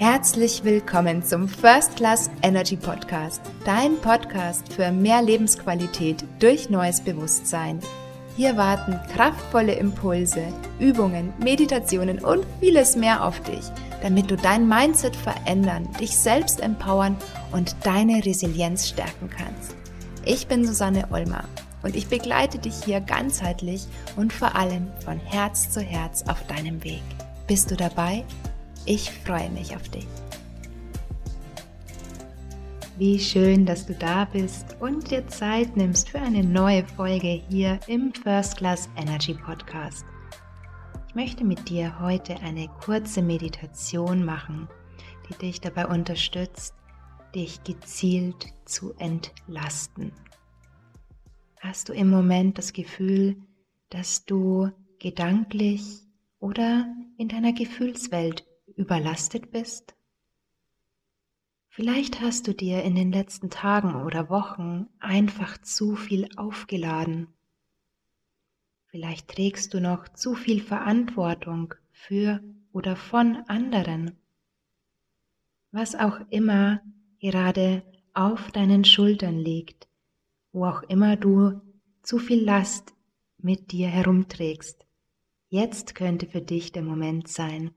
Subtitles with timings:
[0.00, 7.80] Herzlich willkommen zum First Class Energy Podcast, dein Podcast für mehr Lebensqualität durch neues Bewusstsein.
[8.34, 10.42] Hier warten kraftvolle Impulse,
[10.78, 13.60] Übungen, Meditationen und vieles mehr auf dich,
[14.00, 17.14] damit du dein Mindset verändern, dich selbst empowern
[17.52, 19.76] und deine Resilienz stärken kannst.
[20.24, 21.44] Ich bin Susanne Olmer
[21.82, 23.86] und ich begleite dich hier ganzheitlich
[24.16, 27.02] und vor allem von Herz zu Herz auf deinem Weg.
[27.46, 28.24] Bist du dabei?
[28.86, 30.06] Ich freue mich auf dich.
[32.96, 37.78] Wie schön, dass du da bist und dir Zeit nimmst für eine neue Folge hier
[37.86, 40.04] im First Class Energy Podcast.
[41.08, 44.68] Ich möchte mit dir heute eine kurze Meditation machen,
[45.28, 46.74] die dich dabei unterstützt,
[47.34, 50.12] dich gezielt zu entlasten.
[51.60, 53.36] Hast du im Moment das Gefühl,
[53.90, 56.02] dass du gedanklich
[56.38, 56.86] oder
[57.18, 58.46] in deiner Gefühlswelt
[58.76, 59.94] überlastet bist?
[61.68, 67.28] Vielleicht hast du dir in den letzten Tagen oder Wochen einfach zu viel aufgeladen.
[68.86, 74.18] Vielleicht trägst du noch zu viel Verantwortung für oder von anderen.
[75.70, 76.82] Was auch immer
[77.20, 77.84] gerade
[78.14, 79.88] auf deinen Schultern liegt,
[80.52, 81.60] wo auch immer du
[82.02, 82.94] zu viel Last
[83.38, 84.84] mit dir herumträgst.
[85.48, 87.70] Jetzt könnte für dich der Moment sein,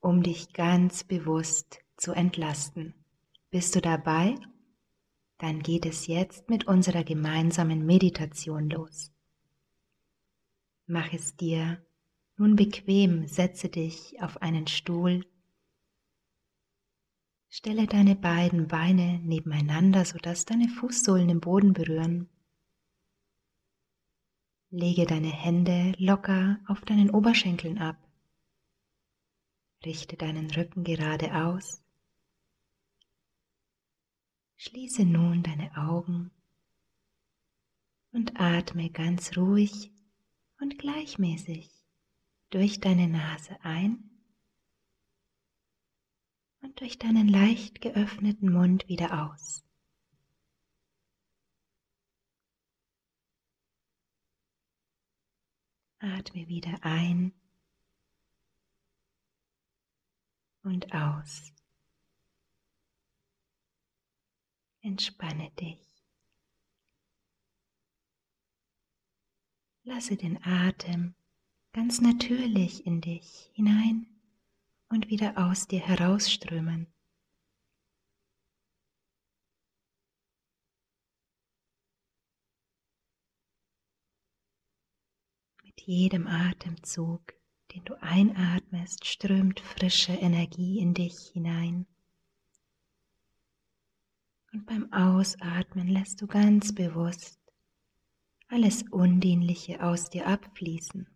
[0.00, 2.94] um dich ganz bewusst zu entlasten.
[3.50, 4.36] Bist du dabei?
[5.38, 9.12] Dann geht es jetzt mit unserer gemeinsamen Meditation los.
[10.86, 11.82] Mach es dir
[12.36, 15.26] nun bequem, setze dich auf einen Stuhl,
[17.48, 22.28] stelle deine beiden Beine nebeneinander, sodass deine Fußsohlen den Boden berühren.
[24.70, 28.07] Lege deine Hände locker auf deinen Oberschenkeln ab.
[29.84, 31.82] Richte deinen Rücken gerade aus.
[34.56, 36.32] Schließe nun deine Augen
[38.10, 39.92] und atme ganz ruhig
[40.60, 41.70] und gleichmäßig
[42.50, 44.10] durch deine Nase ein
[46.60, 49.64] und durch deinen leicht geöffneten Mund wieder aus.
[56.00, 57.32] Atme wieder ein
[60.68, 61.52] und aus.
[64.82, 65.80] Entspanne dich.
[69.82, 71.14] Lasse den Atem
[71.72, 74.06] ganz natürlich in dich hinein
[74.90, 76.86] und wieder aus dir herausströmen.
[85.62, 87.37] Mit jedem Atemzug
[87.74, 91.86] den du einatmest, strömt frische Energie in dich hinein.
[94.52, 97.38] Und beim Ausatmen lässt du ganz bewusst
[98.48, 101.06] alles Undienliche aus dir abfließen.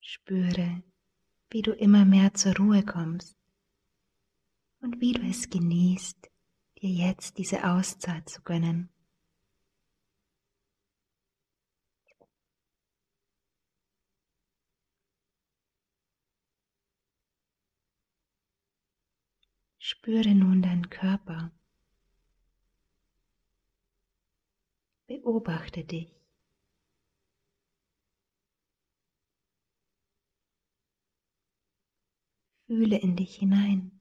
[0.00, 0.82] Spüre,
[1.50, 3.36] wie du immer mehr zur Ruhe kommst
[4.80, 6.28] und wie du es genießt,
[6.78, 8.90] dir jetzt diese Auszeit zu gönnen.
[19.90, 21.50] Spüre nun deinen Körper.
[25.06, 26.14] Beobachte dich.
[32.66, 33.97] Fühle in dich hinein.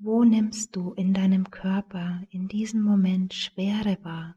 [0.00, 4.36] Wo nimmst du in deinem Körper in diesem Moment Schwere wahr?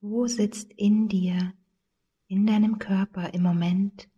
[0.00, 1.54] Wo sitzt in dir,
[2.26, 4.08] in deinem Körper im Moment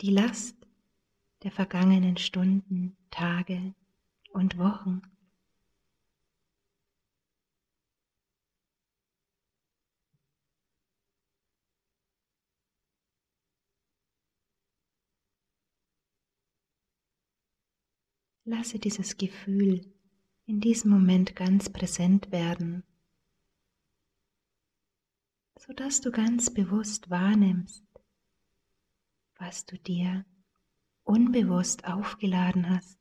[0.00, 0.56] die Last
[1.42, 3.74] der vergangenen Stunden, Tage
[4.32, 5.02] und Wochen?
[18.50, 19.80] Lasse dieses Gefühl
[20.44, 22.82] in diesem Moment ganz präsent werden,
[25.56, 27.84] sodass du ganz bewusst wahrnimmst,
[29.38, 30.24] was du dir
[31.04, 32.98] unbewusst aufgeladen hast.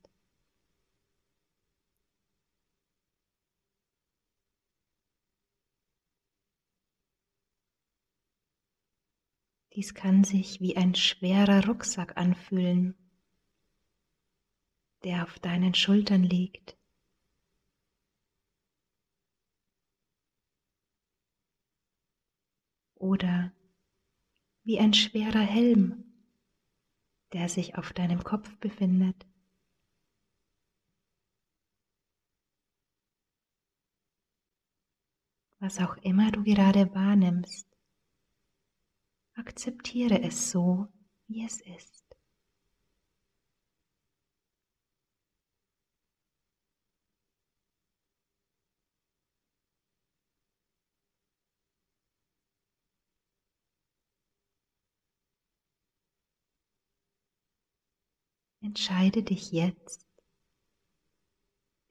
[9.74, 13.09] Dies kann sich wie ein schwerer Rucksack anfühlen,
[15.04, 16.78] der auf deinen Schultern liegt.
[22.96, 23.54] Oder
[24.64, 26.04] wie ein schwerer Helm,
[27.34, 29.26] der sich auf deinem Kopf befindet.
[35.60, 37.68] Was auch immer du gerade wahrnimmst,
[39.34, 40.88] akzeptiere es so,
[41.28, 41.99] wie es ist.
[58.62, 60.06] Entscheide dich jetzt,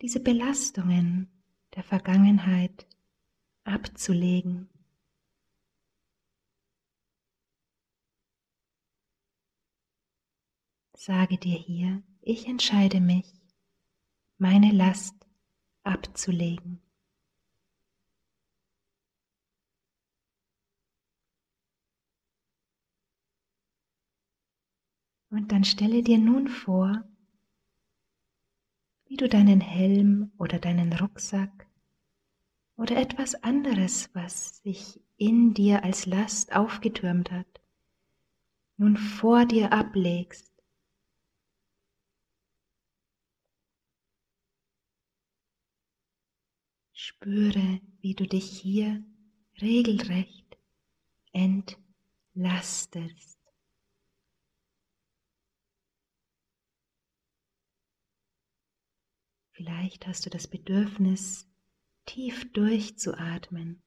[0.03, 1.31] diese Belastungen
[1.75, 2.87] der Vergangenheit
[3.65, 4.69] abzulegen.
[10.95, 13.41] Sage dir hier, ich entscheide mich,
[14.37, 15.15] meine Last
[15.85, 16.83] abzulegen.
[25.39, 27.05] Und dann stelle dir nun vor,
[29.07, 31.69] wie du deinen Helm oder deinen Rucksack
[32.77, 37.61] oder etwas anderes, was sich in dir als Last aufgetürmt hat,
[38.79, 40.53] nun vor dir ablegst.
[46.93, 49.05] Spüre, wie du dich hier
[49.61, 50.59] regelrecht
[51.31, 53.38] entlastest.
[59.69, 61.47] Vielleicht hast du das Bedürfnis,
[62.07, 63.83] tief durchzuatmen.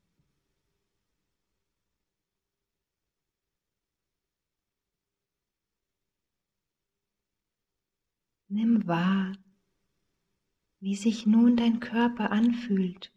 [8.47, 9.35] Nimm wahr,
[10.81, 13.11] wie sich nun dein Körper anfühlt,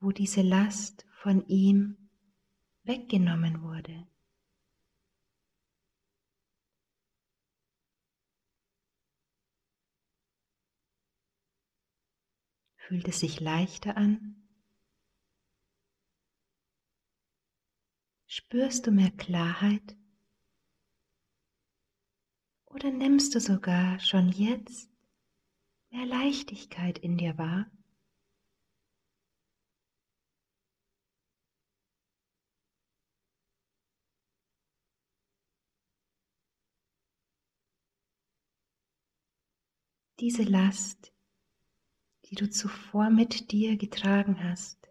[0.00, 2.10] wo diese Last von ihm
[2.82, 4.08] weggenommen wurde.
[12.86, 14.36] Fühlt es sich leichter an?
[18.28, 19.96] Spürst du mehr Klarheit?
[22.66, 24.88] Oder nimmst du sogar schon jetzt
[25.90, 27.68] mehr Leichtigkeit in dir wahr?
[40.20, 41.15] Diese Last
[42.28, 44.90] die du zuvor mit dir getragen hast,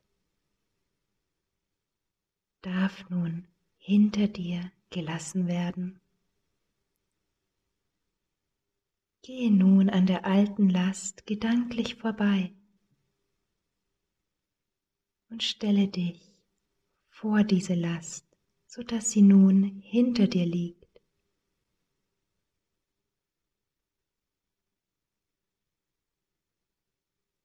[2.62, 3.48] darf nun
[3.78, 6.00] hinter dir gelassen werden.
[9.22, 12.54] Gehe nun an der alten Last gedanklich vorbei
[15.30, 16.36] und stelle dich
[17.10, 18.26] vor diese Last,
[18.68, 20.85] sodass sie nun hinter dir liegt.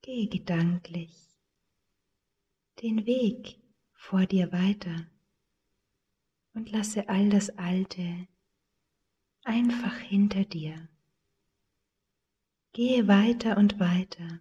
[0.03, 1.31] Geh gedanklich
[2.83, 3.61] den Weg
[3.93, 5.07] vor dir weiter
[6.55, 8.27] und lasse all das Alte
[9.45, 10.89] einfach hinter dir.
[12.73, 14.41] Gehe weiter und weiter.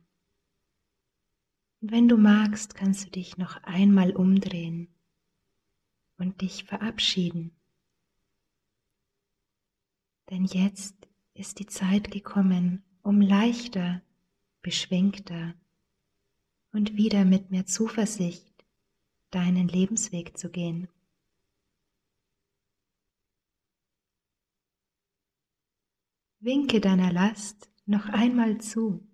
[1.81, 4.87] Und wenn du magst, kannst du dich noch einmal umdrehen
[6.17, 7.51] und dich verabschieden.
[10.29, 10.95] Denn jetzt
[11.33, 14.01] ist die Zeit gekommen, um leichter
[14.61, 15.53] beschwingter
[16.71, 18.65] und wieder mit mehr Zuversicht
[19.31, 20.87] deinen Lebensweg zu gehen.
[26.41, 29.05] Winke deiner Last noch einmal zu.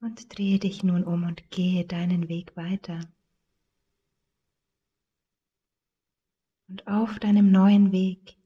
[0.00, 3.00] Und drehe dich nun um und gehe deinen Weg weiter.
[6.68, 8.36] Und auf deinem neuen Weg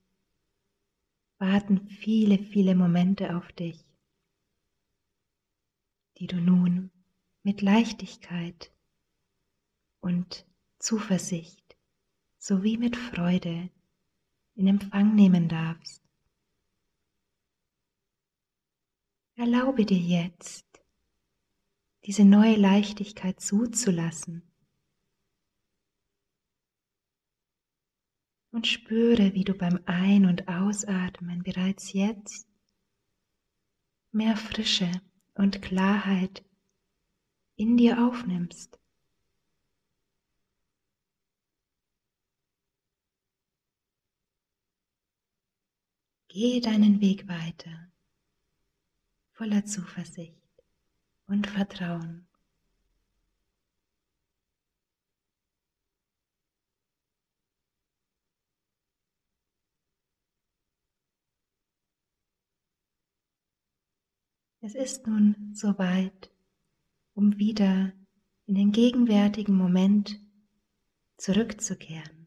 [1.38, 3.84] warten viele, viele Momente auf dich,
[6.18, 6.90] die du nun
[7.42, 8.72] mit Leichtigkeit
[10.00, 10.46] und
[10.78, 11.76] Zuversicht
[12.38, 13.70] sowie mit Freude
[14.54, 16.02] in Empfang nehmen darfst.
[19.34, 20.64] Erlaube dir jetzt,
[22.04, 24.42] diese neue Leichtigkeit zuzulassen
[28.56, 32.48] und spüre, wie du beim Ein- und Ausatmen bereits jetzt
[34.12, 34.90] mehr Frische
[35.34, 36.42] und Klarheit
[37.56, 38.80] in dir aufnimmst.
[46.28, 47.92] Gehe deinen Weg weiter,
[49.32, 50.64] voller Zuversicht
[51.26, 52.26] und Vertrauen.
[64.66, 66.32] Es ist nun soweit,
[67.14, 67.92] um wieder
[68.46, 70.20] in den gegenwärtigen Moment
[71.18, 72.26] zurückzukehren.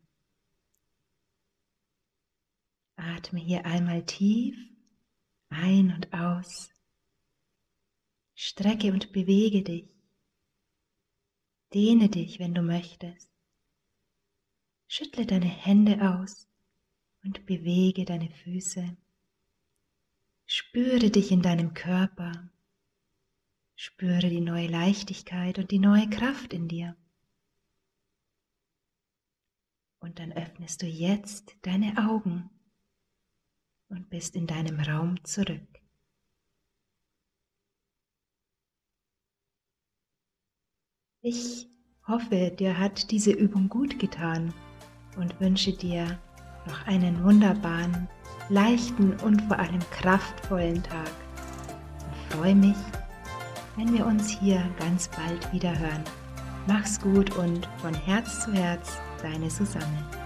[2.96, 4.56] Atme hier einmal tief
[5.50, 6.72] ein und aus.
[8.36, 9.94] Strecke und bewege dich.
[11.74, 13.30] Dehne dich, wenn du möchtest.
[14.88, 16.48] Schüttle deine Hände aus
[17.22, 18.96] und bewege deine Füße.
[20.70, 22.52] Spüre dich in deinem Körper.
[23.76, 26.96] Spüre die neue Leichtigkeit und die neue Kraft in dir.
[29.98, 32.52] Und dann öffnest du jetzt deine Augen
[33.88, 35.82] und bist in deinem Raum zurück.
[41.22, 41.68] Ich
[42.06, 44.54] hoffe, dir hat diese Übung gut getan
[45.18, 46.22] und wünsche dir
[46.70, 48.08] noch einen wunderbaren
[48.50, 51.12] leichten und vor allem kraftvollen Tag
[52.04, 52.76] und freue mich,
[53.76, 56.04] wenn wir uns hier ganz bald wieder hören.
[56.68, 60.19] Mach's gut und von Herz zu Herz, deine Susanne.